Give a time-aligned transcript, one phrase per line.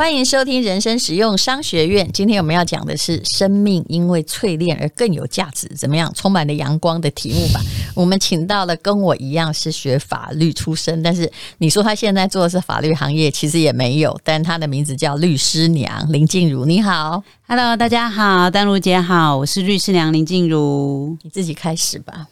[0.00, 2.10] 欢迎收听人生实用商学院。
[2.10, 6.10] 今天我们要讲的是生命因为淬炼而更有价值，怎么样？
[6.16, 7.60] 充满了阳光的题目吧。
[7.94, 14.18] 我们请到了跟我一样是学法律出身，但是你说他现在做的是法律行业，其实也没有。
[14.24, 22.24] 但他的名字叫律师娘林静茹，你好，Hello，大家好，丹如姐好，我是律师娘林静茹，你自己开始吧，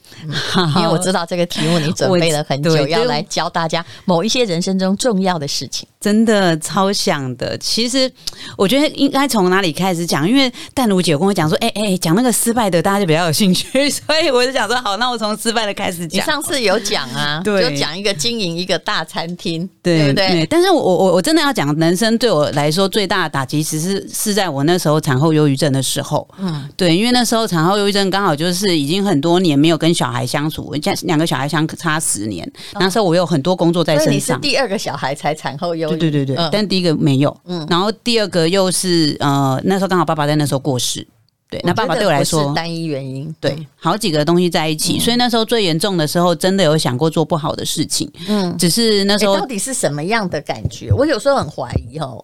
[0.77, 7.57] 因为我知道这个题目你准备了很久，要来教大家某一些人生中重要的事情，真的超想的。
[7.57, 8.09] 其实
[8.57, 15.59] 我觉得应该从哪里开始讲，因为丹如姐跟我讲说，哎、欸、哎，讲、欸、那个失败的，大家就比较有兴趣， 所以我就想说，好，那我从失败。
[15.65, 20.45] 的开始讲，你上次有讲啊， 对，就讲一个经营一个大餐厅，对不对，对？
[20.45, 41.07] 但是我我我真的要讲，人生对我来说最大的打击，其实是是在我那时候产后忧郁症的时候，嗯，对，因为那时候产后忧郁症刚好就是已经很多年没有跟小孩相处，家两个小孩相差十年，那时候我有很多工作在身上，第二个小孩才产后忧郁，对对对，嗯、但第一个没有，嗯，然后第二个又是呃那时候刚好爸爸在那时候过世。
[41.51, 50.93] 对，那爸爸对我来说是单一原因，对，好几个东西在一起，嗯，所以那时候最严重的时候，真的有想过做不好的事情，嗯，只是那时候，欸，到底是什么样的感觉？
[50.93, 52.23] 我有时候很怀疑哦，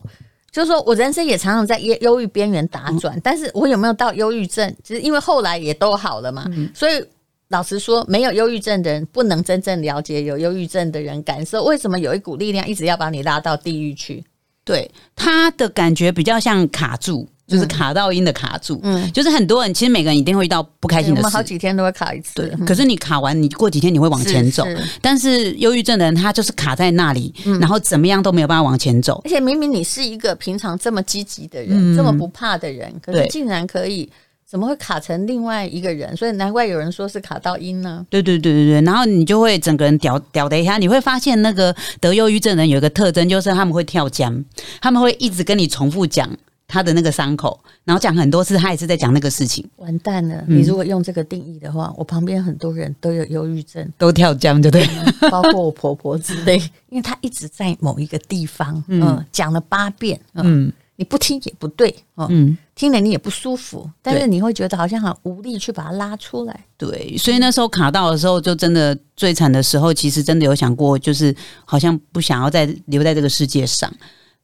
[0.55, 4.73] 就是说我人生也常常在忧忧郁边缘打转，嗯，但是我有没有到忧郁症？
[4.85, 7.03] 其实因为后来也都好了嘛，嗯，所以
[7.49, 14.23] 老实说，没有忧郁症的人不能真正了解有忧郁症的人感受，为什么有一股力量一直要把你拉到地狱去？
[14.63, 17.27] 对，他的感觉比较像卡住。
[17.47, 22.49] 就是卡到音的卡住，嗯，就是很多人其实每个人一定会遇到不开心的事，我们好几天都会卡一次，对。
[22.65, 24.65] 可是你卡完，你过几天你会往前走，
[24.99, 29.21] 但是忧郁症的人他就是卡在那里，嗯，然后怎么样都没有办法往前走。
[29.25, 34.09] 而且明明你是一个平常这么积极的人，嗯，这么不怕的人，可是竟然可以，
[34.49, 36.17] 怎么会卡成另外一个人？
[36.17, 38.03] 所以难怪有人说是卡到音呢。
[38.09, 44.43] 对对对对对，然后你就会整个人屌屌的一下，你会发现那个得忧郁症的人有一个特征，就是他们会跳江，
[44.81, 46.27] 他们会一直跟你重复讲。
[46.67, 49.63] 他的那个伤口，然后讲很多次，他也是在讲那个事情。
[49.77, 50.43] 完蛋了！
[50.47, 55.29] 你如果用这个定义的话，嗯、我旁边很多人都有忧郁症，都跳江，对不对？
[55.29, 56.57] 包括我婆婆之类，
[56.89, 66.59] 因为她一直在某一个地方，嗯，讲、呃、了八遍，呃、嗯，你不听也不对，呃、嗯，听了你也不舒服，但是你会觉得好像很无力去把它拉出来。
[66.77, 71.33] 对，所以那时候卡到的时候，就真的最惨的时候，其实真的有想过，就是
[71.63, 73.93] 好像不想要再留在这个世界上。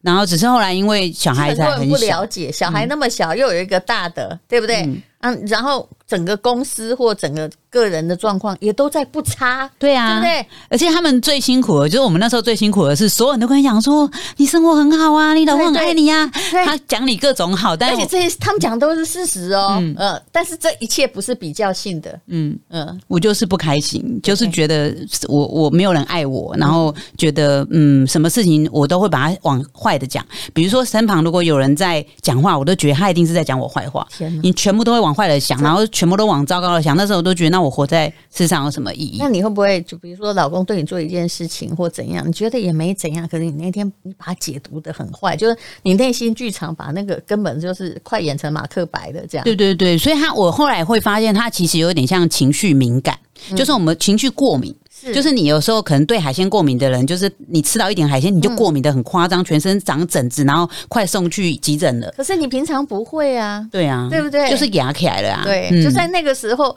[0.01, 4.81] 然后只是后来，因为小孩子很，很不了解，小孩那么小，又有一个大的，嗯、对不对？
[4.83, 7.49] 嗯，嗯，然后整个公司或整个。
[7.71, 10.45] 个人的状况也都在不差，对啊，对不对？
[10.69, 16.31] 而且他们最辛苦的，就是我们那时候最辛苦的是，所有人都跟你讲说，你生活很好啊，你老公很爱你呀、啊，
[16.65, 24.93] 他讲你各种好，但而且这些他们讲的都是事实哦，嗯，呃、但是这一切不是比较性的，嗯嗯，我就是不开心，就是觉得
[25.29, 34.05] 我我没有人爱我，然后觉得嗯，什么事情我都会把它往坏的讲，比如说身旁如果有人在讲话，我都觉得他一定是在讲我坏话，
[34.43, 37.60] 你全部都会往坏的想，然后全部都往糟糕的想，那时候我都觉得那。
[37.61, 39.17] 我活在世上有什么意义？
[39.19, 49.45] 那你会不会就比如说，老公对你做一件事情或怎样，你觉得也没怎样，可是你那天你把它解读的很坏，就是你内心剧场把那个根本就是快演成马克白的这样。
[49.45, 53.17] 对对对，所以他我后来会发现，他其实有点像情绪敏感，
[53.49, 54.75] 嗯，就是我们情绪过敏。
[54.89, 62.13] 是，就是你有时候可能对海鲜过敏的人，就是你吃到一点海鲜，你就过敏的很夸张，嗯，全身长疹子，然后快送去急诊了。
[62.15, 63.67] 可是你平常不会啊？
[63.71, 64.47] 对啊，对不对？
[64.49, 65.41] 就是压起来了啊。
[65.43, 66.75] 对，嗯，就在那个时候。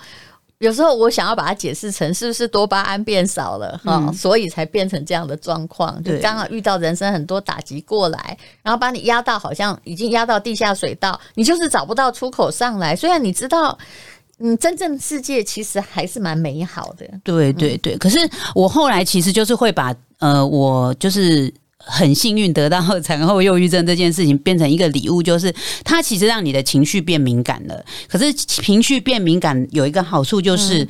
[0.64, 6.02] 有时候我想要把它解释成是不是多巴胺变少了哈、嗯，所以才变成这样的状况。
[6.02, 12.96] 就刚好遇到人生很多打击过来，然后把你压到好像已经压到地下水道，你就是找不到出口上来。
[12.96, 13.78] 虽然你知道，
[14.38, 17.06] 嗯，真正世界其实还是蛮美好的。
[17.22, 18.18] 对对对，可是
[18.54, 21.52] 我后来其实就是会把呃，我就是。
[21.86, 25.54] 很幸运得到产后忧郁症这件事情变成一个礼物，就是
[25.84, 27.84] 它其实让你的情绪变敏感了。
[28.08, 30.86] 可是情绪变敏感有一个好处就是。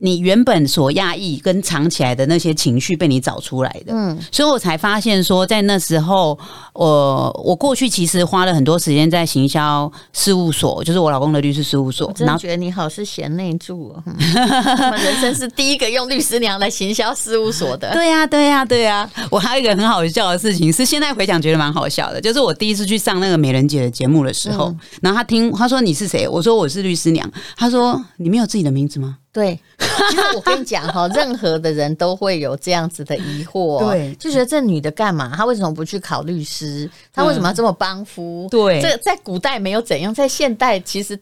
[0.00, 6.38] 你原本所压抑跟藏起来的那些情绪被你找出来的，嗯，所以我才发现说，在那时候，
[6.72, 12.12] 我我过去其实花了很多时间在行销事务所，就是我老公的律师事务所。
[12.18, 17.90] 然后觉得你好是贤内助哦，我们人生是第一个用律师娘来行销事务所的。
[17.94, 19.10] 对呀，对呀，对呀。
[19.30, 24.72] 我还有一个很好笑的事情，是现在回想觉得蛮好笑的，就是我第一次去上那个美人姐的节目的时候，
[25.02, 29.16] 然后他听他说你是谁，我说我是律师娘，他说你没有自己的名字吗？
[29.32, 29.58] 对，
[30.10, 35.32] 其实我跟你讲哈， 任何的人都会有这样子的疑惑，对，就觉得这女的干嘛？
[35.36, 36.90] 她为什么不去考律师？
[37.12, 38.48] 她为什么要这么帮夫？
[38.50, 41.18] 对，这在古代没有怎样，在现代其实。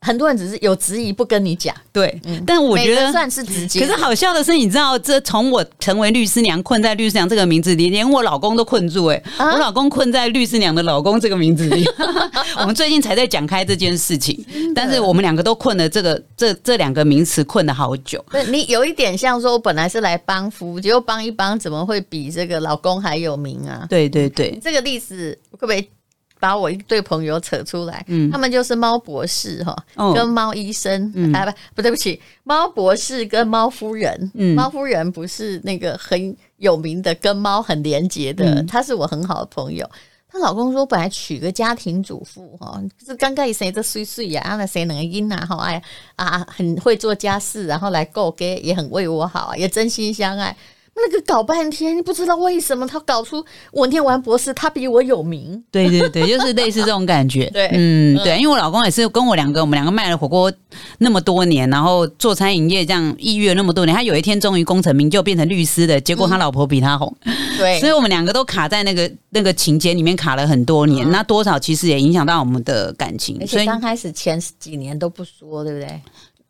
[0.00, 3.80] 很多人只是有质疑不跟你讲，对，嗯、但我觉得算是直接。
[3.80, 9.16] 可是好笑的是，你知道，这从我成为律师娘，困在律师娘这个名字里，连我老公都困住、欸。
[9.38, 11.84] 哎、啊，我老公困在律师娘的老公这个名字里。
[12.60, 14.44] 我们最近才在讲开这件事情，
[14.74, 18.24] 但是我们两个都困了这个这这两个名词困了好久。
[18.48, 23.86] 你有一点像说，我本来是来帮夫，结果帮一帮，怎么会比这个老公还有名啊？
[23.88, 25.90] 对对对，这个例子可不会？
[26.38, 39.88] 把我一对朋友扯出来，嗯，他们就是猫博士哈，哦、跟猫医生，嗯、啊不不对不起，猫博士跟猫夫人，嗯，猫夫人不是那个很有名的跟猫很连结的，她、嗯、是我很好的朋友。
[40.28, 45.82] 她老公说，本来娶个家庭主妇哈，就是刚开始生这碎碎呀，那谁能阴啊哈，哎
[46.16, 50.54] 啊很会做家事，然后来够给，也很为我好，也真心相爱。
[50.96, 55.62] 那个搞半天，不知道为什么他搞出文天完博士，他比我有名。
[55.70, 57.48] 对对对，就是类似这种感觉。
[57.52, 60.50] 对，嗯，对，因为我老公也是跟我两个，我们两个卖了火锅
[60.98, 67.14] 那么多年，然后做餐饮业这样抑郁了那么多年，他有一天终于功成名就，变成律师的，结果他老婆比他红。
[67.24, 73.46] 嗯、对， 所以我们两个都卡在那个那个情节里面卡了很多年，嗯、那多少其实也影响到我们的感情。
[73.46, 76.00] 所以刚开始前几年都不说，对不对？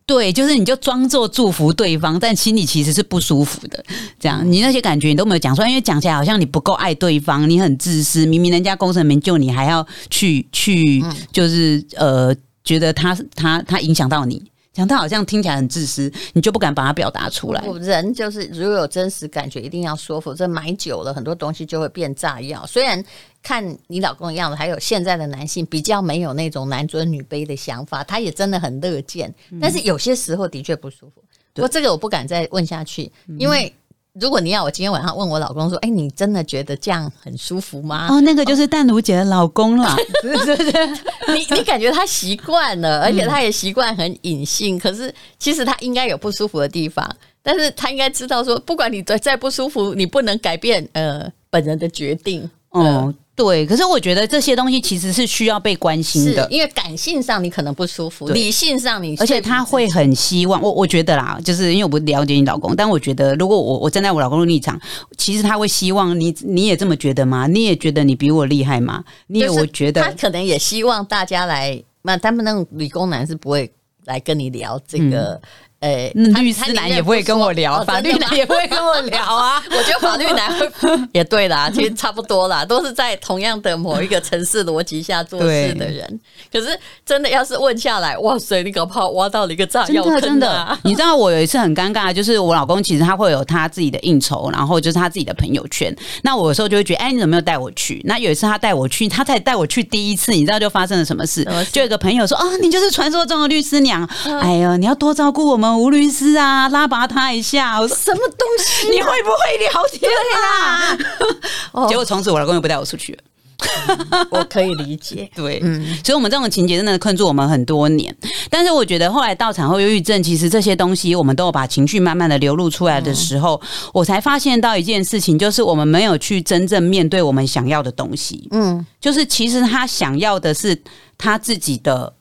[0.06, 3.84] 对，就是你就装作祝福对方，但心里其实是不舒服的。
[4.20, 8.24] 这样，你那些感觉你都没有讲出来，因为讲起来好像你不够爱对方，你很自私。
[8.24, 12.32] 明明人家功成名就，你还要去去，就是呃，
[12.62, 14.40] 觉得他他他影响到你。
[14.76, 17.64] 讲他好像听起来很自私，你就不敢把它表达出来。
[17.80, 22.66] 人就是如果有真实感觉，一定要说，否则买久了很多东西就会变炸药。
[22.66, 23.02] 虽然
[23.42, 29.34] 看你老公的样子，还有现在的男性比较没有那种男尊女卑的想法，他也真的很乐见。
[29.58, 31.24] 但是有些时候的确不舒服。
[31.54, 33.72] 不过这个我不敢再问下去，因为。
[34.18, 38.08] 如果你要我今天晚上问我老公说，哎、欸，你真的觉得这样很舒服吗？
[38.10, 40.86] 哦，那个就是淡如姐的老公了， 对对对，
[41.34, 47.06] 你 你感觉他习惯了，而且他也习惯很隐性，嗯、可是其实他应该有不舒服的地方，
[47.42, 53.14] 但是他应该知道说，不管你再不舒服，你不能改变呃本人的决定，呃、哦。
[53.36, 64.80] 对，可是我觉得这些东西其实是需要被关心的，因为感性上你可能不舒服，理性上你，而且他会很希望我，我觉得啦，就是因为我不了解你老公，但我觉得如果我我站在我老公的立场，
[65.18, 67.46] 其实他会希望你，你也这么觉得吗？
[67.46, 69.04] 你也觉得你比我厉害吗？
[69.26, 73.70] 你也我觉得他可能也希望大家来，那他们那种理工男是不会
[74.06, 75.34] 来跟你聊这个。
[75.34, 75.40] 嗯
[75.86, 79.62] 呃，欸、律师男也不会跟我聊，法律男也不会跟我聊啊。
[79.70, 80.52] 我觉得法律男
[81.14, 86.20] 也对啦，其实差不多啦，都是在同样的某一个城市逻辑下做事的人。
[86.52, 90.20] 可是真的要是问下来，哇塞，你搞不好挖到了一个炸药坑啊！
[90.20, 95.94] 真的， 你知道我有一次很尴尬，就是我老公其实他会有他自己的应酬，然后就是他自己的朋友圈。
[96.22, 98.00] 那我有时候就会觉得，哎，你怎么没有带我去？
[98.04, 101.44] 那有一次他带我去，他才带我去第一次，你知道就发生了什么事？
[101.44, 104.08] 么就有个朋友说，啊，你就是传说中的律师娘。
[104.24, 105.75] 嗯、哎呦，你要多照顾我们。
[105.76, 108.88] 吴律师啊，拉拔他一下，什么东西？
[108.94, 110.10] 你会不会聊天
[110.52, 110.96] 啊？
[111.88, 113.18] 结果从此我老公又不带我出去了。
[114.30, 118.14] 我可以理解，对，嗯，所以我们这种情节真的困住我们很多年。
[118.50, 123.58] 但是我觉得后来到产后忧郁症，其实这些东西我们都有把情绪慢慢的流露出来的时候，
[123.94, 128.46] 我才发现到一件事情，就是我们没有去真正面对我们想要的东西。
[128.50, 130.78] 嗯，就是其实他想要的是
[131.16, 132.12] 他自己的。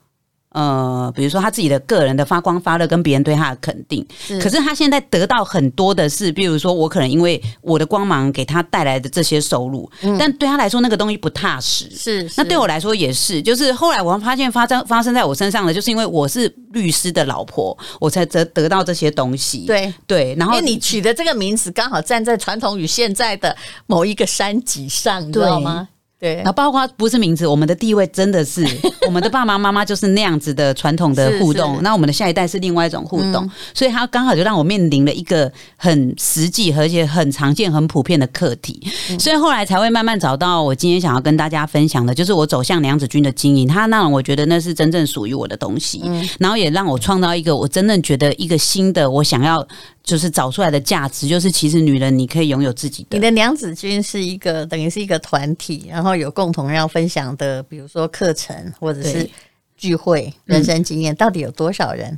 [0.55, 4.05] 呃，比如说他自己的个人的发光发热，跟别人对他的肯定。
[4.17, 11.89] 是可是他现在得到很多的是，比如说我可能因为我的光芒给他带来的这些收入，嗯、但对他来说那个东西不踏实。
[11.91, 13.41] 是，是，那对我来说也是。
[13.41, 19.65] 就是后来我发现发生发生在我身上的，就是因为我是律师的老婆，我才得得到这些东西。
[19.65, 23.53] 对对，然后因为你取的这个名字刚好站在传统与现在的
[23.87, 25.89] 某一个山脊上，你知道吗？
[26.17, 28.65] 对，然后包括不是名字，我们的地位真的是
[29.05, 38.81] 我们的爸爸妈妈就是那样子的传统的互动，那我们的下一代是另外一种互动，嗯、所以他刚好就让我面临了一个很实际而且很常见、很普遍的课题，
[39.11, 49.67] 嗯、所以后来才会慢慢找到我今天想要跟大家分享的，就是我走向娘子军的经营，他让我觉得那是真正属于我的东西，嗯、然后也让我创造一个我真正觉得一个新的我想要。
[50.05, 53.17] 就是找出来的价值，就是其实女人你可以拥有自己的。
[53.17, 59.27] 你的娘子军是一个等于是一个团体，然后有共同要分享的，比如说课程或者是
[59.75, 62.17] 聚会、人生经验，嗯、到底有多少人？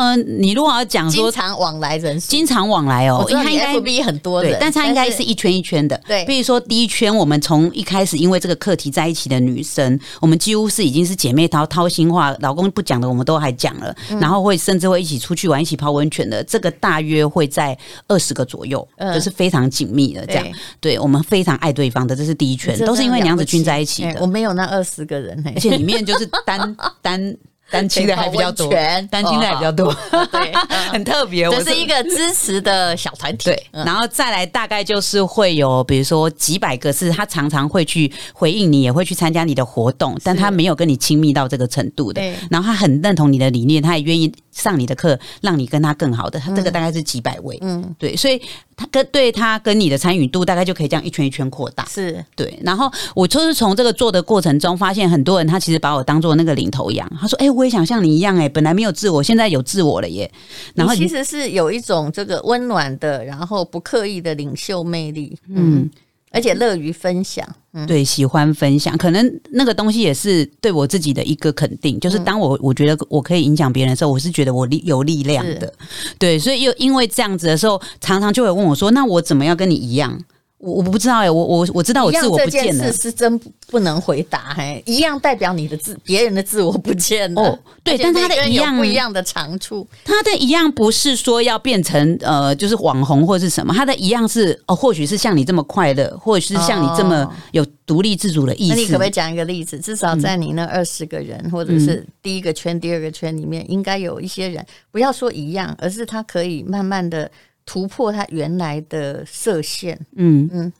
[0.00, 6.00] 嗯，你如果要讲说经常往来人数，经常往来哦，他应该 FB 很多人，但他应该是一圈一圈的。
[6.08, 16.42] 对，比如说第一圈，我们从一开始因为这个课题在一起的女生，我们几乎是已经是姐妹淘，掏心话，老公不讲的我们都还讲了，然后会甚至会一起出去玩，一起泡温泉的。
[16.44, 17.76] 这个大约会在
[18.08, 20.46] 二十个左右，就是非常紧密的这样。
[20.80, 24.16] 对，我们非常爱对方的，这是第一圈，都是因为娘子军在一起的。
[24.18, 27.36] 我没有那二十个人，而且里面就是单 单。
[27.80, 28.68] 单亲的还比较多，
[29.10, 29.94] 单亲的还比较多，
[30.32, 30.52] 对，
[30.90, 31.48] 很特别。
[31.50, 33.66] 这是一个支持的小团体，对。
[33.70, 42.20] 然后再来，大概就是会有，比如说几百个，是他常常会去回应你，也会去参加你的活动，但他没有跟你亲密到这个程度的。
[42.50, 46.40] 然后他很认同你的理念，他也愿意上你的课，让你跟他更好的。
[46.40, 48.16] 他这个大概是几百位，嗯，对。
[48.16, 48.40] 所以
[48.76, 51.84] 他跟对他跟你的参与度，大概就可以这样一圈一圈扩大。
[51.86, 52.58] 是对。
[52.64, 57.08] 然后我就是从这个做的过程中，发现很多人他其实把我当做那个领头羊。
[57.20, 60.30] 他说：“哎、欸。”我也想像你一样哎、欸，本来没有自我，现在有自我了耶。
[60.74, 65.90] 然后其实是有一种这个温暖的，然后不刻意的领袖魅力，嗯，嗯，
[66.30, 72.00] 而且乐于分享，嗯、对，喜欢分享，可能那个东西也是对我自己的一个肯定。
[72.00, 75.70] 就是当我我觉得我可以影响别人的时候，我是觉得我力有力量的，
[76.18, 80.18] 对，所以又因为这样子的时候，常常就会问我说：“那我怎么样跟你一样？”
[80.60, 87.42] 我我不知道哎、欸，我我我知道我自我不见了，这是真不能回答嘿，一样代表你的自别人的自我不见了。
[87.42, 98.74] 哦，对，但他的一样不一样的长处，他的一样不是说要变成呃，就是网红或是什么，他的一样是哦，或许是像你这么快乐，或许是像你这么有独立自主的意思。
[98.74, 99.78] 哦、那你可不可以讲一个例子？
[99.78, 107.30] 至少在你那二十个人，嗯、或者是第一个圈、第二个圈里面，应该有一些人，不要说一样，而是他可以慢慢的
[107.70, 109.94] 突破他原来的设限。
[110.16, 110.64] 嗯嗯。
[110.66, 110.72] 嗯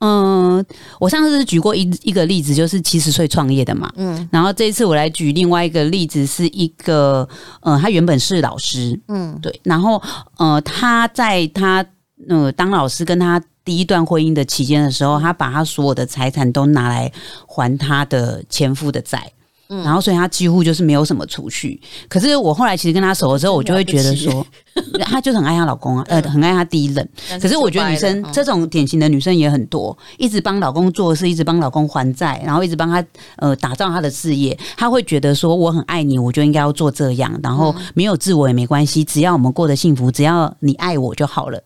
[0.00, 0.64] 嗯，
[1.00, 3.92] 我上次是举过一一个例子，就是七十岁创业的嘛。
[3.96, 7.28] 嗯，然后这一次我来举另外一个例子，是一个，
[7.62, 10.00] 呃，他原本是老师，嗯，对，然后
[10.36, 11.84] 呃，他在他
[12.28, 17.12] 呃当老师跟他第一段婚姻的期间的时候，他把他所有的财产都拿来
[17.48, 19.32] 还他的前夫的债。
[19.70, 21.78] 嗯，然后所以他几乎就是没有什么储蓄。
[22.08, 24.46] 可是我后来其实跟他熟了之后，我就会觉得说，
[25.04, 27.06] 她就是很爱她老公啊， 呃，很爱她第一任。
[27.38, 33.04] 可是我觉得女生这种典型的女生也很多，一直帮老公做事，一直帮老公还债，然后一直帮他
[33.36, 34.58] 呃打造他的事业。
[34.74, 41.62] 他会觉得说，我很爱你，我就应该要做这样，然后没有自我也没关系，只要我们过得幸福，只要你爱我就好了。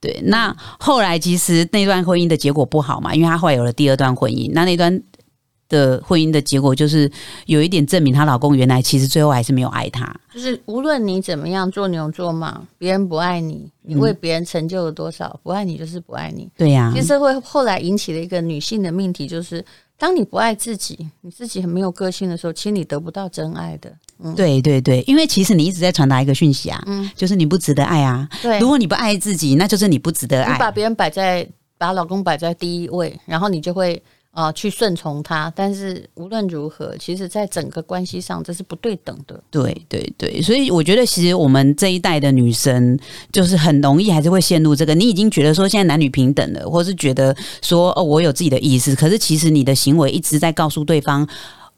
[0.00, 5.00] 对，那后来其实那段婚姻的结果不好嘛，因为他后来有了第二段婚姻，那那段。
[5.72, 7.10] 的婚姻的结果就是
[7.46, 10.14] 有一点证明，她老公原来其实最后还是没有爱她。
[10.32, 16.48] 就是无论你怎么样做牛做马，别人不爱你，你为别人成就了多少，不爱你就是不爱你。
[16.56, 19.64] 对呀，其实会后来引起了一个女性的命题，就是
[19.98, 23.90] 当你不爱自己，你自己很没有个性的时候，其实你得不到真爱的。
[24.22, 28.28] 嗯，对对对，因为其实你一直在传达一个讯息啊，嗯，就是你不值得爱啊。
[28.42, 30.52] 对，如果你不爱自己，那就是你不值得爱。
[30.52, 31.46] 你把别人摆在，
[31.78, 34.02] 把老公摆在第一位，然后你就会。
[34.32, 39.38] 啊，去顺从他，但是无论如何，其实，在整个关系上，这是不对等的。
[39.50, 42.98] 对对对，所以我觉得，其实我们这一代的女生，
[43.30, 44.94] 就是很容易还是会陷入这个。
[44.94, 51.28] 你已经觉得说现在男女平等了，或是觉得说哦，我有自己的意思，可是其实你的行为一直在告诉对方。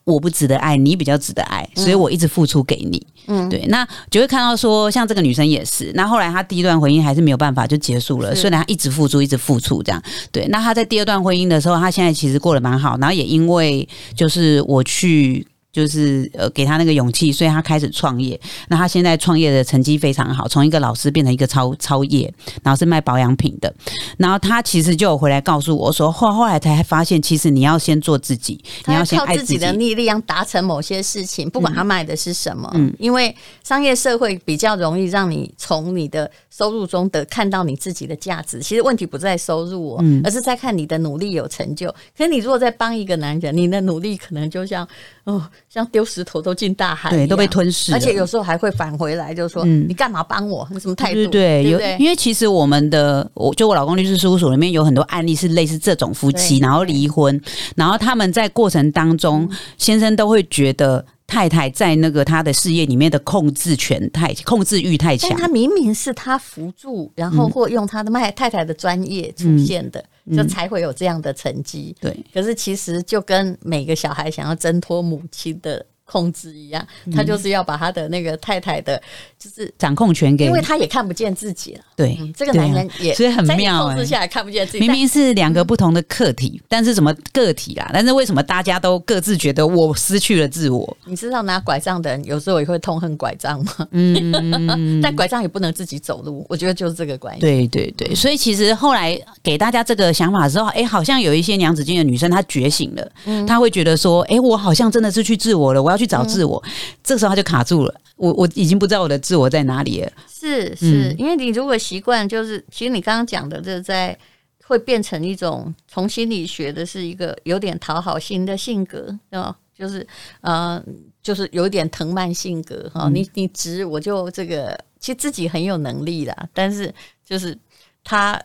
[0.04, 3.04] 我不值得爱，你比较值得爱，所以我一直付出给你。
[3.26, 10.02] 嗯，对，那就会看到说，像这个女生也是，那后来她第一段婚姻还是没有办法就结束了，虽然她一直付出，一直付出这样。
[10.30, 15.46] 对，那她在第二段婚姻的时候，她现在其实过得蛮好，然后也因为就是我去。
[15.74, 18.40] 就是呃，给他那个勇气，所以他开始创业。
[18.68, 23.74] 那他现在创业的成绩非常好，从一个老师变成一个超超业，然后是卖保养品的。
[24.16, 32.70] 然后他其实就有回来告诉我说，后后来才发现，其实你要先做自己，你要先爱自己，靠自己的力量达成某些事情，不管他卖的是什么。
[32.74, 38.60] 嗯，因为商业社会比较容易让你从你的收入中得看到你自己的价值。
[38.60, 41.90] 其实问题不在收入哦，嗯，而是在看你的努力有成就。
[42.16, 44.86] 可是你如果在帮一个男人，你的努力可能就像
[45.24, 45.44] 哦。
[45.74, 50.64] 像丢石头都进大海，对，都被吞噬，而且有时候还会返回来，就是说，嗯、你干嘛帮我？
[50.70, 51.26] 你什么态度？
[51.26, 57.40] 对，对，对，因为其实我们的，我就我老公律师事务所里面有很多案例是类似这种夫妻，然后离婚，
[57.74, 70.00] 然后他们在过程当中，嗯、先生都会觉得太太在那个他的事业里面的控制权太控制欲太强，他明明是他辅助，然后或用他的卖太太的专业出现的。
[70.00, 70.08] 嗯。
[70.34, 72.16] 就才会有这样的成绩，对。
[72.32, 78.98] 可是其实就跟每个小孩想要挣脱母亲的控制一样，他就是要把他的那个太太的，
[79.44, 81.80] 就是掌控权给，因为他也看不见自己了。
[81.94, 87.90] 对，这个男人也所以很妙，控制下来看不见自己，明明是两个不同的客体，但是什么个体啦？
[87.92, 90.96] 但是为什么大家都各自觉得我失去了自我？
[91.04, 93.86] 你知道拿拐杖的人有时候也会痛恨拐杖吗？
[93.90, 97.40] 嗯，但拐杖也不能自己走路，我觉得就是这个关系。
[97.42, 106.62] 对对对，所以其实后来给大家这个想法之后，哎，好像有一些娘子军的女生她觉醒了，她会觉得说，哎，我好像真的是去自我了，我要去找自我。
[107.02, 110.12] 这时候她就卡住了，我我已经不知道我的自我在哪里了。
[110.28, 114.16] 是是，因为你如果习惯，就是其实你刚刚讲的，就是在
[114.64, 120.06] 会变成一种从心理学的是一个有点讨好型的性格，哦，就是
[120.42, 120.82] 呃，
[121.22, 123.08] 就是有点藤蔓性格哈。
[123.12, 126.94] 你你直我就这个，其实自己很有能力啦，但是
[127.24, 127.56] 就是
[128.04, 128.40] 他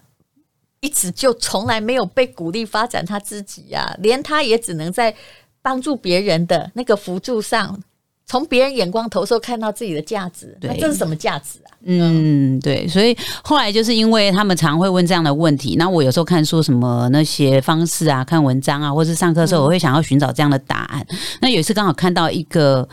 [0.80, 5.16] 一直就从来没有被鼓励发展他自己呀，连他也只能在
[5.62, 7.80] 帮助别人的那个辅助上。
[8.30, 11.74] 从别人眼光投射看到自己的价值，那，这是什么价值啊？
[11.84, 21.04] 嗯，对，所以后来就是因为他们常会问这样的问题，那我有时候看书什么那些方式啊，看文章啊，或是上课的时候，我会想要寻找这样的答案。
[21.10, 22.88] 嗯、那有一次刚好看到一个。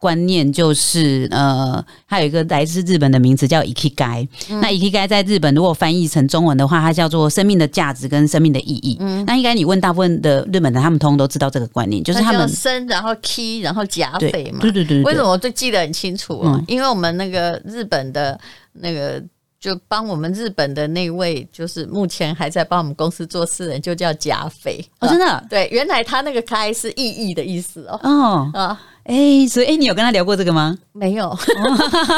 [0.00, 4.26] 观念就是呃，还有一个来自日本的名词叫 Ikigai。
[4.48, 8.96] 嗯、那 Ikigai 在日本如果翻译成中文的话，它叫做生命的价值跟生命的意义。
[8.98, 14.60] 嗯，那应该你问大部分的日本人，他们通通都知道这个观念，就是他们生然后 key 然后甲斐嘛。
[14.62, 16.40] 对对对，对，对，为什么我就记得很清楚？
[16.46, 18.40] 嗯，因为我们那个日本的
[18.72, 19.22] 那个
[19.60, 24.82] 就帮我们日本的那位，就是目前还在帮我们公司做事人，就叫甲斐。
[25.00, 25.44] 哦，真的？
[25.50, 28.00] 对，原来他那个开是意义的意思哦。
[28.02, 28.80] 哦啊。
[29.04, 30.76] 哎、欸，所以哎、欸，你有跟他聊过这个吗？
[30.92, 31.28] 没有，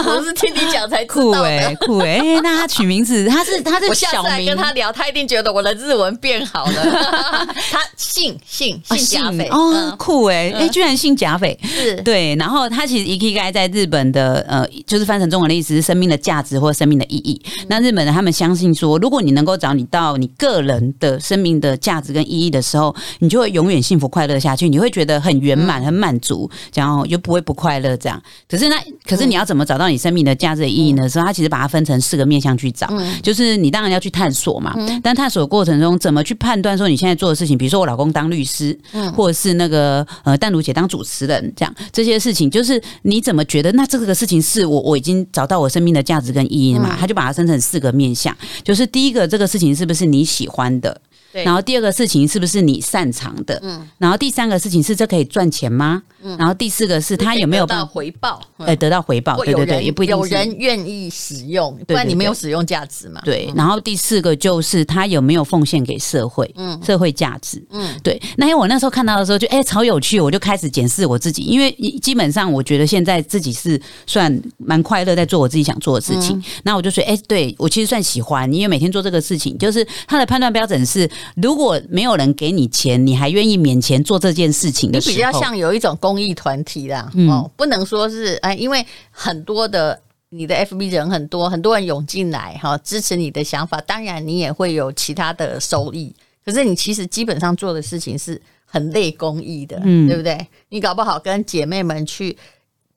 [0.06, 1.04] 我是听你讲才。
[1.04, 2.40] 酷哎、欸，酷哎、欸！
[2.40, 4.46] 那他取名字，他是他是小名。
[4.46, 6.84] 跟他聊，他一定觉得我的日文变好了。
[7.70, 10.52] 他姓姓姓甲斐哦，酷哎、欸！
[10.52, 12.34] 哎、居然姓甲斐，是对。
[12.36, 17.40] 然后他其实 Ikigai 在日本的呃，就是翻成中文的意思是生命的价值或生命的意义。
[17.60, 26.50] 嗯、那日本人他们相信说，如果你能够找你到你个人的生命的价值跟意义的时候，你就会永远幸福快乐下去，你会觉得很圆满、嗯、很满足。
[26.82, 28.20] 然后又不会不快乐，这样。
[28.48, 31.08] 可是那，可是你要怎么找到你生命的价值的意义呢？
[31.08, 32.88] 所以他其实把它分成四个面向去找，
[33.22, 34.74] 就是你当然要去探索嘛。
[35.00, 38.76] 但探索的过程中，怎么去判断说你现在做的事情，比如说我老公当律师，
[39.14, 46.96] 或者是那个呃淡如姐当主持人，这样这些事情，就是你怎么觉得那这个事情是我我已经找到我生命的价值跟意义了嘛？
[46.98, 51.00] 他就把它分成四个面向，就是第一个这个事情是不是你喜欢的？
[51.32, 53.58] 对然后第二个事情是不是你擅长的？
[53.62, 56.02] 嗯，然后第三个事情是这可以赚钱吗？
[56.22, 58.40] 嗯，然后第四个是他有没有得到回报？
[58.58, 63.20] 哎，得到回报，对对对，也不一定有人愿意使用，不然你没有使用价值嘛。
[63.24, 66.48] 对，然后第四个就是他有没有奉献给社会？
[66.56, 67.64] 嗯，社会价值。
[67.70, 68.20] 嗯，对。
[68.36, 76.40] 那因为我那时候看到的时候就哎超有趣，我就开始检视我自己，因为基本上我觉得现在自己是算蛮快乐在做我自己想做的事情。
[76.62, 81.08] 那我就说哎，对我其实算喜欢，因为每天做这个事情，就是他的判断标准是。
[81.36, 87.10] 如果没有人给你钱，你还愿意免钱做这件事情的时候，你比较像有一种公益团体啦。
[87.14, 96.14] 嗯、哦，不能说是哎，因为很多的你的 FB 人很多，很多人涌进来哈，支持你的想法，当然你也会有其他的收益。
[96.44, 100.46] 可是你其实基本上做的事情是很累公益的，嗯，对不对？
[100.70, 102.36] 你搞不好跟姐妹们去。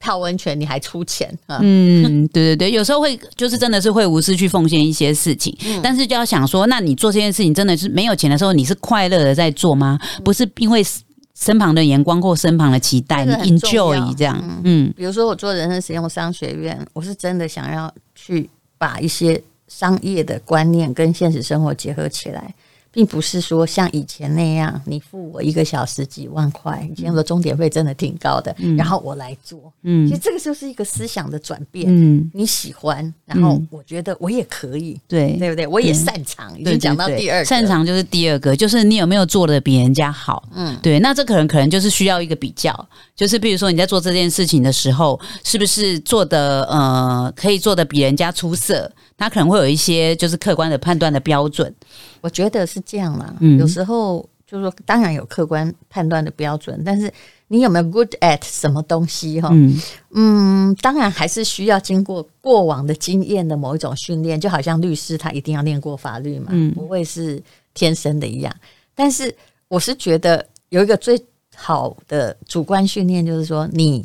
[0.06, 1.58] 泡温泉你还出钱啊？
[1.64, 9.98] 嗯， 对对对，有时候会就是真的是会无私去奉献一些事情，嗯、但是就要想说，那你做这件事情真的是没有钱的时候，你是快乐的在做吗？
[10.18, 10.86] 嗯、不是因为
[11.34, 14.40] 身旁的眼光或身旁的期待，你 enjoy 这样。
[14.40, 22.54] 嗯，嗯比如说我做人生实用商学院，我是真的想要去把一些商业的观念跟现实生活结合起来。
[22.96, 29.60] 并不是说像以前那样，你付我一个小时几万块，以前的钟点费真的挺高的，嗯、然后我来做。
[29.84, 31.88] 嗯，其实这个就是一个思想的转变。
[31.90, 35.68] 嗯，你喜欢，然后我觉得我也可以，对、嗯、对不对？
[35.68, 36.54] 我也擅长。
[36.54, 40.48] 对已经讲到第二个，擅长就是第二个，就是你有没有做的比人家好？
[40.56, 40.98] 嗯，对。
[41.02, 42.74] 那这可能可能就是需要一个比较，
[43.14, 48.90] 就是比如说你在做这件事情的时候，是不是做的呃可以做的比人家出色？
[49.18, 51.74] 他可能会有一些就是客观的判断的标准。
[52.26, 57.14] 我觉得是这样啦，嗯、有时候就是说，当然有客观判断的标准，但是
[57.50, 59.50] 你有没有 good at 什么东西哈？
[59.52, 67.40] 嗯，嗯，当然还是需要经过过往的经验的某一种训练，就好像律师他一定要念过法律嘛，嗯、不会是
[67.76, 68.52] 天生的一样。
[68.96, 69.32] 但是
[69.68, 71.24] 我是觉得有一个最
[71.56, 74.04] 好的主观训练，就是说你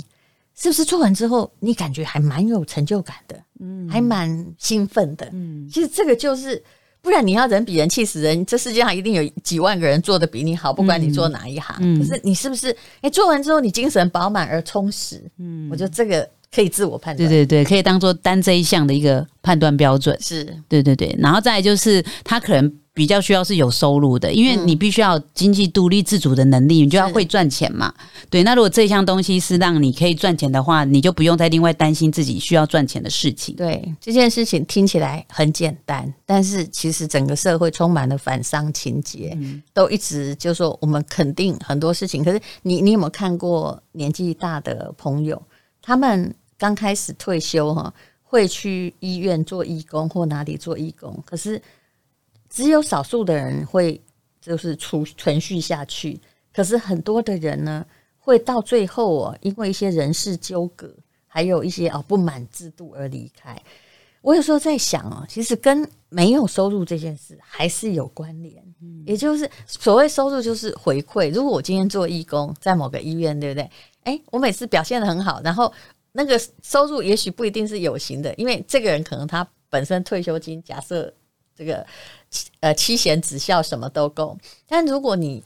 [0.54, 6.62] 是不是做完之后，你感觉还蛮有成就感的，嗯，还蛮兴奋的，嗯，其实这个就是。
[7.02, 11.76] 不然你要人比人气死人，这世界上一定有几万个人做的比你好，不管你做哪一行。
[11.80, 15.22] 嗯、可是你是不是哎做完之后你精神饱满而充实？
[15.38, 17.28] 嗯，我觉得这个可以自我判断。
[17.28, 20.16] 对对对，可以当做单这一项的一个判断标准。
[20.20, 22.72] 是对对对，然后再来就是他可能。
[23.00, 27.90] 比较需要是有收入的，因为你必须要经济独立自主的能力，嗯、你就要会赚钱嘛。
[28.28, 33.56] 对，那如果这项东西是让你可以赚钱的话，你就不用再另外担心自己需要赚钱的事情。
[33.56, 42.22] 对，这件事情听起来很简单，但是其实整个社会充满了反商情节，嗯、都一直就说我们肯定很多事情。
[42.22, 45.42] 可是你你有没有看过年纪大的朋友，
[45.80, 47.90] 他们刚开始退休哈，
[48.22, 51.58] 会去医院做义工或哪里做义工，可是。
[52.50, 53.98] 只有少数的人会
[54.40, 56.20] 就是存存续下去，
[56.52, 57.86] 可是很多的人呢，
[58.18, 60.92] 会到最后哦，因为一些人事纠葛，
[61.28, 63.56] 还有一些哦不满制度而离开。
[64.20, 68.62] 我有时候在想哦，其实跟没有收入这件事还是有关联。
[68.82, 71.30] 嗯，也就是所谓收入就是回馈。
[71.30, 73.70] 如果我今天做义工，在某个医院，对不对？
[74.04, 75.72] 诶，我每次表现得很好，然后
[76.12, 81.12] 那个收入也许不一定是有形的，因为这个人可能他本身退休金，假设
[81.54, 81.86] 这个。
[82.60, 84.36] 呃，妻贤子孝什么都够，
[84.68, 85.42] 但如果你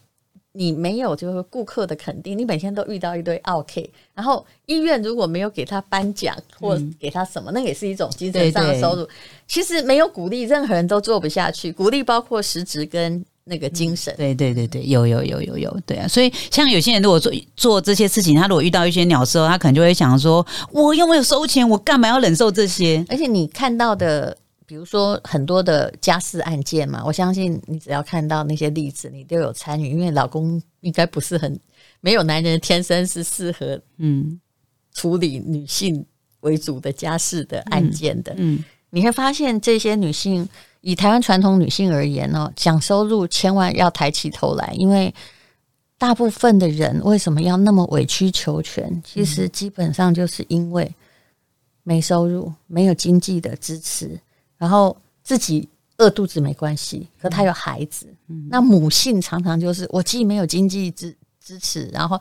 [0.53, 9.09] 你没有就是顾客的肯定，你每天都遇到一堆 OK，，然后医院如果没有给他颁奖或给他什么，嗯、那也是一种精神上的收入。
[9.49, 11.73] 其实没有鼓励，任何人都做不下去。
[11.73, 14.12] 鼓励包括实质跟那个精神。
[14.14, 16.07] 嗯、对对对对，有有有有有，对啊。
[16.07, 23.05] 所以像有些人如果做做这些事情，他如果遇到一些鸟事，他可能就会想说：我又没有收钱，我干嘛要忍受这些？
[23.09, 24.37] 而且你看到的。
[24.75, 31.57] 比如说很多的家事案件嘛，我相信你只要看到那些例子，你都有参与，因为老公应该不是很
[32.01, 34.41] 没有男人天生是适合嗯
[34.93, 36.05] 处理女性
[36.41, 38.33] 为主的家事的案件的。
[38.33, 40.49] 嗯，嗯你会发现这些女性
[40.81, 45.15] 以台湾传统女性而言呢，讲收入千万要抬起头来，因为
[45.99, 49.01] 大部分的人为什么要那么委曲求全？
[49.07, 50.93] 其实基本上就是因为
[51.85, 54.19] 没收入，没有经济的支持。
[54.59, 62.21] 然后自己饿肚子没关系，可他有孩子，嗯、那母性常常就是我既没有经济支支持，然后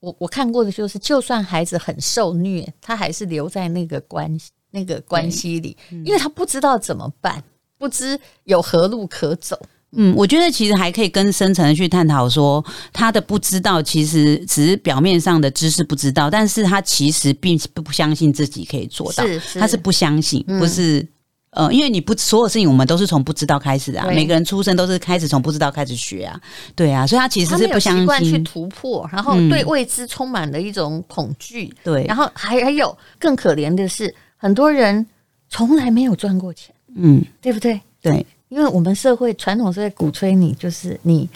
[0.00, 7.42] 我我看过的就是，就算孩子很受虐，他还是留在那个关系那个关系里，嗯、因为他不知道怎么办，
[7.78, 9.58] 不知有何路可走。
[9.92, 21.06] 嗯，我觉得其实还可以更深层的去探讨说，他的不知道其实只是表面上的知识不知道，但是他其实并不相信自己可以做到，是是他是不相信，不是。
[21.52, 24.06] 嗯呃，因为你不所有事情，我们都是从不知道开始的啊。
[24.08, 26.40] 每个人出生都是开始从不知道开始学啊，
[26.74, 31.72] 对啊，所以他其实是不相信，习惯去突破，然后对未知充满了一种恐惧。
[31.84, 35.06] 对、嗯，然后还还有更可怜的是，很多人
[35.50, 37.78] 从来没有赚过钱，嗯，对不对？
[38.00, 41.28] 对，因为我们社会传统社会鼓吹你，就是你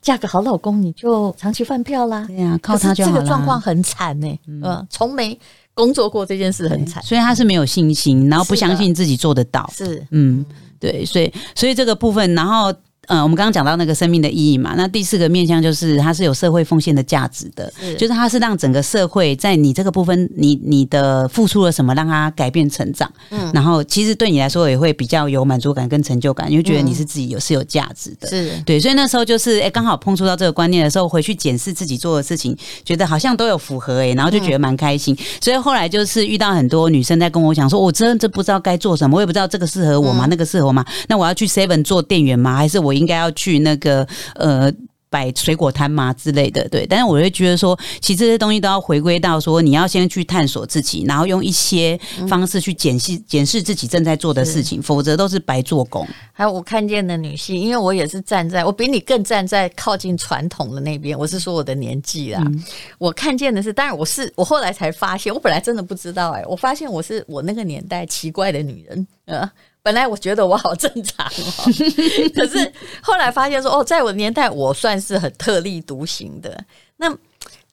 [0.00, 2.24] 嫁个好老公，你就长期饭票啦。
[2.28, 3.16] 对啊，靠他就好了。
[3.16, 5.36] 这个状况很惨呢、欸，嗯，从没。
[5.74, 9.70] 工作过这件事很惨，所以他是没有信心，然后不相信自己做得到。
[9.76, 10.44] 是，嗯，
[10.80, 12.74] 对，所以所以这个部分，然后。
[13.08, 40.24] 嗯，我们刚刚讲到那个生命的意义嘛，那第四个面向就是它是有社会奉献的价值的，是就是它是让整个社会在你这个部分，你你的付出了什么，让它改变成长，嗯，然后其实对你来说也会比较有满足感跟成就感，因为觉得你是自己有是有价值的，是对，所以那时候就是哎，刚好碰触到这个观念的时候，回去检视自己做的事情，觉得好像都有符合哎，然后就觉得蛮开心，嗯、所以后来就是遇到很多女生在跟我讲说，我真的不知道该做什么，我也不知道这个适合我吗？
[40.26, 40.84] 嗯、那个适合我吗？
[41.08, 42.56] 那我要去 Seven 做店员吗？
[42.56, 42.93] 还是我？
[42.96, 44.72] 应该要去那个呃
[45.10, 46.84] 摆水果摊嘛之类的，对。
[46.84, 51.96] 但是我会觉得说，其实这些东西都要回归到说，你要先去探索自己，然后用一些
[52.28, 56.04] 方式去检视检视自己正在做的事情，否则都是白做工。
[56.32, 62.42] 还有我看见的女性，因为我也是站在我比你更站在靠近传统的那边，我是说我的年纪啦。
[62.46, 62.64] 嗯、
[62.98, 69.48] 我看见的是，当然我是我后来才发现，我本来真的不知道哎、欸，我发现我是我那个年代奇怪的女人，呃。
[69.84, 76.64] 本来我觉得我好正常哦，可是后来发现说哦，在我的年代我算是很特立独行的。
[76.96, 77.14] 那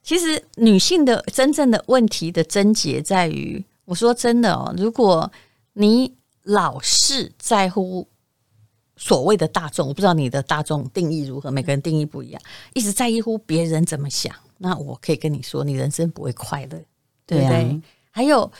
[0.03, 5.31] 其实女性的真正的问题的症结在于，我说真的哦，如果
[5.71, 8.05] 你老是在乎
[8.97, 12.41] 所谓的大众，我不知道你的大众定义如何，每个人定义不一样，
[12.73, 16.77] 一直在意乎别人怎么想，那我可以跟你说，你人生不会快乐，
[17.25, 17.55] 对不对？
[17.55, 18.51] 啊、还有。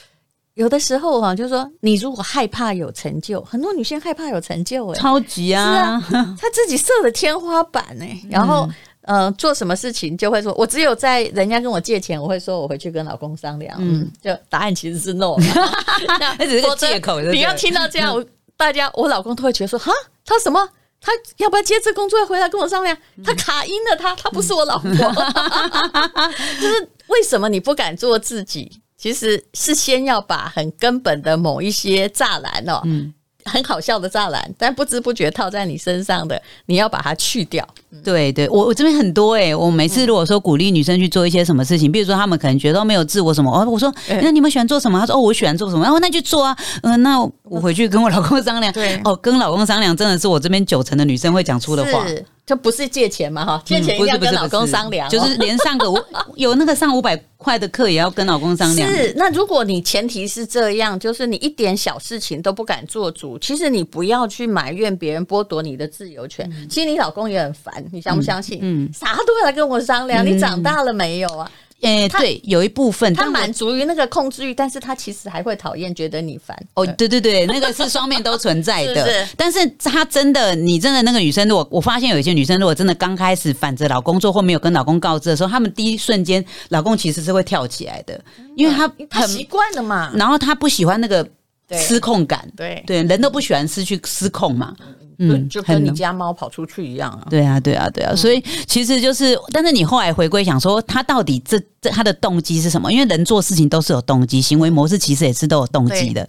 [0.55, 8.69] 有的时候哈，就是说，你如果害怕有成就，很多女性害怕有成就，哎，超级啊，是啊， 她自己设了天花板哎，然后
[9.03, 15.35] 呃，做什么事情就会说，我只有在人家跟我借钱，我会说我回去跟老公商量，嗯，就答案其实是 no，
[16.19, 17.19] 那只是个借口。
[17.21, 18.23] 你要听到这样，
[18.57, 19.91] 大家我老公都会觉得说，哈，
[20.25, 20.67] 他什么？
[21.03, 22.19] 他要不要接这工作？
[22.19, 22.95] 要回来跟我商量？
[23.23, 24.91] 他卡音了他，他不是我老婆。
[24.91, 28.71] 就是为什么你不敢做自己？
[29.01, 32.81] 其实是先要把很根本的某一些栅栏哦。
[32.83, 33.11] 嗯
[33.45, 37.67] 很好笑的栅栏，但不知不觉套在你身上的，你要把它去掉。
[38.03, 44.99] 对对，我我这边很多哎、欸，我每次如果说鼓励女生去做一些什么事情，比如说她们可能觉得没有自我什么，哦，我说 那你们喜欢做什么？
[44.99, 45.81] 她说哦，我喜欢做什么？
[45.81, 48.71] 然后那就做啊，嗯、呃，那我回去跟我老公商量。
[48.71, 52.05] 对，哦，跟老公商量真的是我这边九成的女生会讲出的话。
[52.45, 55.97] 就不是借钱嘛哈，借钱一定要跟老公商量，就是连上个五
[56.35, 58.89] 有那个上五百块的课也要跟老公商量。
[58.89, 66.51] 是，那如果你前提是这样，就是你一点小事情都不敢做主，其实你不要去埋怨别人剥夺你的自由权。
[66.69, 68.59] 其实你老公也很烦，你相不相信？
[68.61, 71.49] 嗯，啥都要来跟我商量，你长大了没有啊？
[71.81, 76.57] 诶、欸，对，有一部分他满足于那个控制欲，但是他其实还会讨厌，觉得你烦。
[76.75, 79.03] 哦，对对对，那个是双面都存在的。
[79.05, 88.19] 是，是，但是他真的，你真的那个女生，如果我发现有一些女生，如果真的刚开始反着老公做，或没有跟老公告知的时候，他们第一瞬间，老公其实是会跳起来的，
[88.55, 90.11] 因为他很习惯了嘛。
[90.15, 91.27] 然后他不喜欢那个
[91.71, 94.75] 失控感，对对，人都不喜欢失去失控嘛。
[94.79, 95.00] 嗯，
[95.49, 97.27] 就跟你家猫跑出去一样啊！
[97.29, 102.91] 对啊，对啊，对啊，所以其实就是，但是你后来回归想说，他到底这这他的动机是什么？
[102.91, 106.27] 因为人做事情都是有动机，行为模式其实也是都有动机的。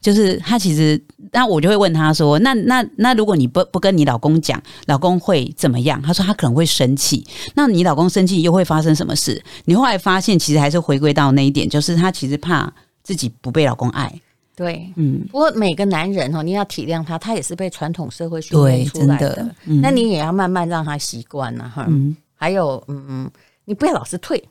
[0.00, 9.42] 就是他其实，那我就会问他说：“那那那，如果你不不跟你老公讲，老公会怎么样？”他说：“他可能会生气。”那你老公生气又会发生什么事？
[9.64, 14.20] 你后来发现，其实还是回归到那一点，就是他其实怕自己不被老公爱。
[14.58, 21.86] 对，嗯，不过每个男人哈，你要体谅他，他也是被传统社会训练出来的，的嗯、那你也要慢慢让他习惯了哈。
[21.88, 23.30] 嗯、还有，嗯嗯，
[23.66, 24.42] 你不要老是退，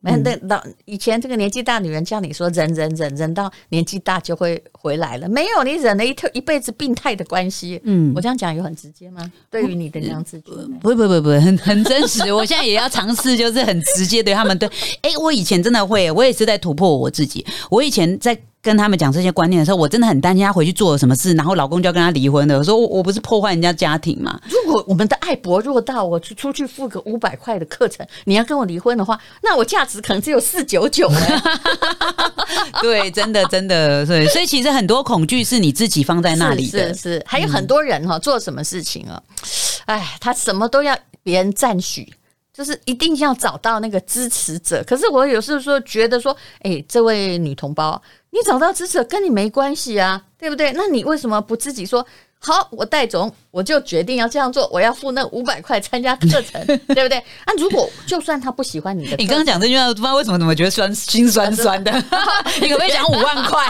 [0.00, 7.78] 那那老、嗯、以前这个年纪大女人叫你说忍忍忍忍到年纪大就会回来了，没有，你忍了一一辈子病态的关系。
[7.84, 9.30] 嗯，我这样讲有很直接吗？
[9.50, 10.40] 对于你的这样子，
[10.80, 12.20] 不不不不，很很真实。
[12.32, 14.66] 我现在也要尝试，就是很直接对他们对。
[15.02, 17.44] 哎，我以前真的会，我也是在突破我自己。
[17.70, 18.34] 我以前在。
[18.64, 22.58] 跟他们讲这些观念的时候，我真的很担心他回去做了什么事，然后老公就要跟他离婚了。
[22.58, 24.40] 我说我我不是破坏人家家庭嘛？
[24.48, 31.12] 如果我们的爱薄弱到我去出去付个五百块的课程，你要跟我离婚的话，那我价值可能只有四九九。
[32.80, 36.94] 对，真的真的，对，所以其实很多恐惧是你自己放在那里的。
[36.94, 39.22] 是，还有很多人哈，做什么事情啊？
[39.84, 42.10] 哎，他什么都要别人赞许。
[42.56, 48.00] 就是一定要找到那个支持者，可是我有时候说觉得说，哎、欸，这位女同胞，
[48.34, 50.72] 你找到支持者跟你没关系啊，对不对？
[50.72, 52.04] 那你为什么不自己说
[52.40, 52.66] 好？
[52.72, 57.16] 我戴总，我就决定要这样做，我要付那五百块参加课程， 对不对？
[57.18, 61.92] 啊，如果就算他不喜欢你的，你刚刚讲这句话，不知道为什么怎么觉得酸心酸 酸的？
[62.60, 63.64] 你可不可以讲五万块？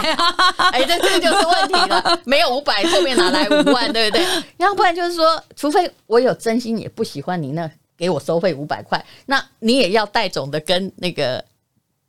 [0.71, 3.93] 哎，这这个就是问题了，没有五百，后面哪来五万？
[3.93, 4.25] 对不对？
[4.57, 7.69] 要不然就是说，除非我有真心也不喜欢你那。
[7.97, 11.41] 给我收费五百块，那你也要带总的跟那个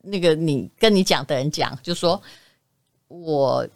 [0.03, 2.21] 那个你跟你讲的人讲，就说
[3.09, 3.67] 我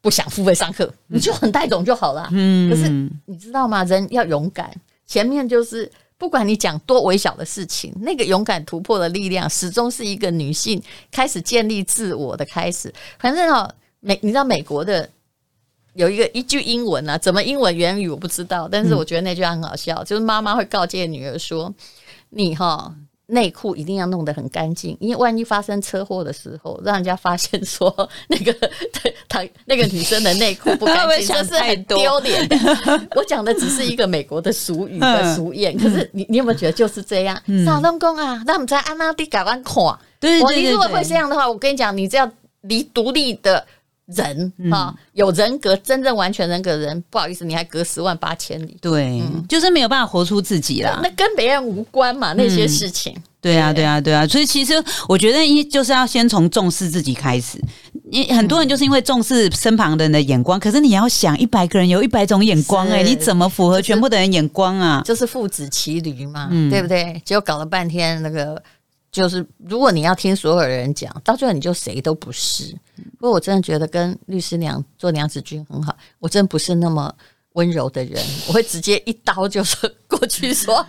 [0.00, 2.28] 不想付费上课，你就很带种就好了。
[2.32, 2.88] 嗯，可是
[3.26, 3.84] 你知道吗？
[3.84, 4.70] 人要勇敢，
[5.06, 12.92] 前面就是不管你讲多微小的事情，那个勇敢突破的力量，始终是一个女性开始建立自我的开始。
[13.18, 15.08] 反正哦，美你知道美国的。
[15.94, 21.70] 有一个一句英文啊，怎么英文原语我不知道，但是我觉得那句话很好笑，嗯、就是妈妈会告诫女儿说
[22.30, 22.90] ：“你哈
[23.32, 27.90] 内裤一定要弄得很干净，因为万一发生车祸的时候，让人家发现说
[28.28, 28.54] 那个
[29.26, 32.56] 她那个女生的内裤不干净， 这是很丢脸的。
[33.16, 37.40] ”我讲的只是一个美国的俗语的俗谚，可是你你有没有觉得就是这样？
[37.64, 43.66] 老公公啊，那我们在安娜迪改完垮，对，我你如果会这样的话，我跟你讲，你这样离独立的。
[44.06, 48.76] 人啊，有人格，真正完全人格的人，不好意思，你还隔十万八千里。
[48.80, 51.00] 对，嗯、就是没有办法活出自己啦。
[51.02, 53.12] 那跟别人无关嘛，那些事情。
[53.16, 54.26] 嗯、对啊，对啊，对啊。
[54.26, 54.74] 所以其实
[55.08, 57.58] 我觉得，一就是要先从重视自己开始。
[58.10, 65.00] 你很多人就是因为重视身旁的人的眼光，嗯、可是你要想，一百个人有一百种眼光、欸，哎，你怎么符合全部的人眼光啊？
[65.04, 67.22] 就是父子骑驴嘛，嗯、对不对？
[67.24, 68.62] 结果搞了半天那个。
[69.12, 72.74] 就是如果你要听所有人讲，到最后你就谁都不是。
[73.20, 77.14] 不过我真的觉得跟律师娘做娘子军很好，我真不是那么
[77.52, 79.76] 温柔的人， 我会直接一刀就是
[80.08, 80.84] 过去说，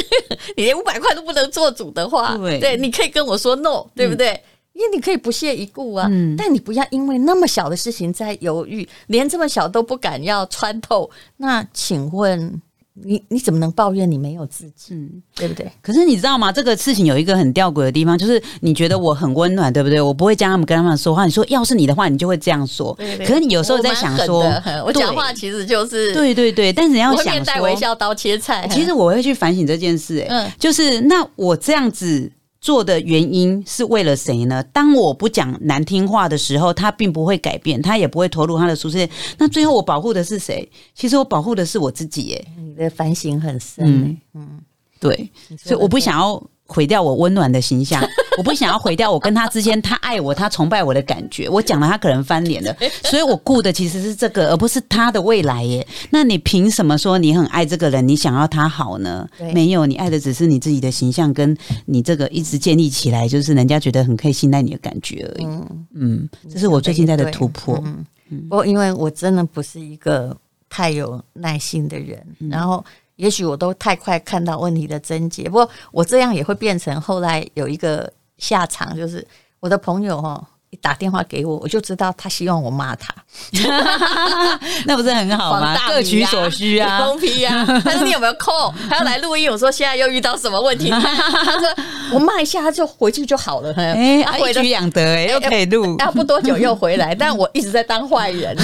[0.56, 4.30] 你连五百块都不能做主的话，对，对，你可以跟我说 no，对不对？
[4.30, 11.10] 嗯、因为你可以不屑一顾啊，嗯、但你不要因为那么小的事情在犹豫，连这么小都不敢要穿透。
[11.36, 12.62] 那请问？
[13.04, 14.94] 你你怎么能抱怨你没有自己？
[14.94, 15.70] 嗯，对不对？
[15.82, 16.50] 可是你知道吗？
[16.50, 20.00] 这个事情有一个很吊诡的地方，就是你觉得我很温暖，对不对？
[20.00, 21.24] 我不会将他们跟他们说话。
[21.24, 22.94] 你说要是你的话，你就会这样说。
[22.98, 28.66] 对对，可是你有时候在想说，我，我讲话其实就是对对对，但是你要想说，面带微笑刀切菜。
[28.70, 32.32] 其实我会去反省这件事，哎，嗯，就是那我这样子。
[32.66, 34.60] 做的原因是为了谁呢？
[34.72, 39.08] 当我不讲难听话的时候，他并不会改变，他也不会投入他的舒适。
[39.38, 40.68] 那最后我保护的是谁？
[40.92, 42.22] 其实我保护的是我自己。
[42.22, 43.84] 耶，你的反省很深。
[43.86, 44.60] 嗯，嗯
[44.98, 46.42] 对，所以我不想要。
[46.66, 48.02] 毁掉我温暖的形象，
[48.36, 51.48] 我不想要毁掉我跟他之间他爱我、他崇拜我的感觉。
[51.48, 55.86] 我讲了，他可能翻脸了， 所以我顾的其实是这个，而不是他的未来耶。
[56.10, 59.28] 那你凭什么说你很爱这个人，你想要他好呢？
[59.54, 65.46] 没有，你爱的只是你自己的形象，跟你这个一直建立起来，就是人家觉得很可以信赖你的感觉而已。
[65.94, 67.80] 嗯，这是我最近在的突破。
[67.84, 70.36] 嗯，不过因为我真的不是一个
[70.68, 72.84] 太有耐心的人，然后。
[73.16, 79.26] 也许我都太快看到问题的症结，不过我这样也会变成后来有一个下场，就是
[79.60, 83.14] 我的朋友哈一打电话给我，我就知道他希望我骂他，
[84.84, 85.78] 那不是很好吗？
[85.88, 87.64] 各取所需啊，公平啊。
[87.84, 88.52] 他说你有没有空？
[88.90, 89.50] 他要来录音。
[89.50, 90.90] 我说现在又遇到什么问题？
[90.90, 91.68] 他说
[92.12, 93.72] 我骂一下，他就回去就好了。
[93.76, 98.56] 哎，一举两得，哎，又可以录，要不多久又回来，但我一直在当坏人。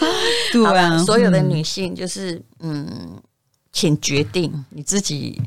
[0.52, 3.20] 对啊，所有的女性就是嗯，
[3.72, 5.40] 请决定你自己，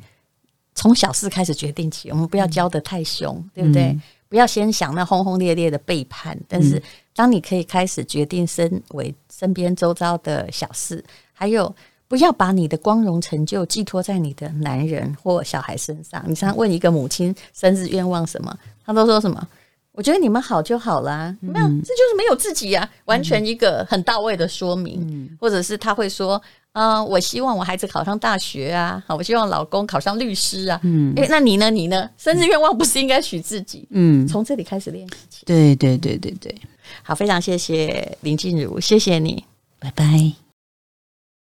[0.76, 2.10] 从小事开始决定起。
[2.12, 4.00] 我们不要教的太凶，嗯、对不对？
[4.30, 6.38] 不要先想那轰轰烈烈的背叛。
[6.48, 6.82] 但是，
[7.16, 11.74] 当你可以开始决定身为身边周遭的小事，还有
[12.08, 16.24] 不要把你的光荣成就寄托在你的男人或小孩身上。
[16.28, 19.48] 你常常问一个母亲生日愿望什么，她都说什么？
[19.94, 26.34] 我觉得你们好就好啦，没有，这就是没有自己呀、啊，完全一个很到位的说明，嗯、或者是他会说，
[26.72, 31.70] 啊、呃，我希望我孩子考上大学啊，好，我希望老公考上律师啊，嗯，诶，那你呢？
[31.70, 32.10] 你呢？
[32.18, 33.88] 生日愿望不是应该许自己？
[33.92, 35.46] 嗯，从这里开始练习。
[35.46, 36.56] 对对对对对，
[37.04, 39.46] 好，非常谢谢林静茹，谢谢你，
[39.80, 40.43] 拜拜。